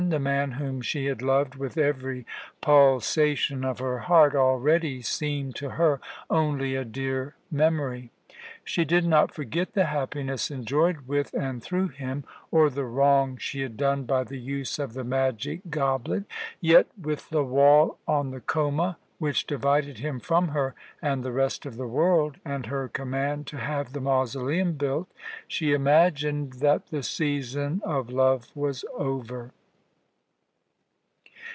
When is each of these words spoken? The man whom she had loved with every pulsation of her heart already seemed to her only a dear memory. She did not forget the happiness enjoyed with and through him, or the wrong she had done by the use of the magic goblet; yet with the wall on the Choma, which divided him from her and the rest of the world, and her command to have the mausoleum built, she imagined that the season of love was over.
The 0.09 0.19
man 0.19 0.53
whom 0.53 0.81
she 0.81 1.05
had 1.05 1.21
loved 1.21 1.55
with 1.55 1.77
every 1.77 2.25
pulsation 2.59 3.63
of 3.63 3.79
her 3.79 3.99
heart 3.99 4.35
already 4.35 5.01
seemed 5.01 5.55
to 5.57 5.69
her 5.69 6.01
only 6.29 6.75
a 6.75 6.83
dear 6.83 7.35
memory. 7.49 8.09
She 8.65 8.83
did 8.83 9.05
not 9.05 9.33
forget 9.33 9.71
the 9.73 9.85
happiness 9.85 10.49
enjoyed 10.51 11.07
with 11.07 11.33
and 11.33 11.63
through 11.63 11.89
him, 11.89 12.25
or 12.49 12.69
the 12.69 12.83
wrong 12.83 13.37
she 13.37 13.61
had 13.61 13.77
done 13.77 14.03
by 14.03 14.25
the 14.25 14.39
use 14.39 14.79
of 14.79 14.93
the 14.95 15.05
magic 15.05 15.61
goblet; 15.69 16.25
yet 16.59 16.87
with 17.01 17.29
the 17.29 17.45
wall 17.45 17.97
on 18.05 18.31
the 18.31 18.41
Choma, 18.51 18.97
which 19.17 19.45
divided 19.47 19.99
him 19.99 20.19
from 20.19 20.49
her 20.49 20.73
and 21.01 21.23
the 21.23 21.31
rest 21.31 21.65
of 21.65 21.77
the 21.77 21.87
world, 21.87 22.35
and 22.43 22.65
her 22.65 22.89
command 22.89 23.47
to 23.47 23.57
have 23.57 23.93
the 23.93 24.01
mausoleum 24.01 24.73
built, 24.73 25.07
she 25.47 25.71
imagined 25.71 26.53
that 26.53 26.87
the 26.87 27.03
season 27.03 27.81
of 27.85 28.09
love 28.09 28.47
was 28.55 28.83
over. 28.95 29.51